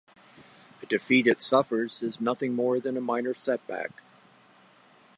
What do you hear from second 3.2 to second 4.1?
setback.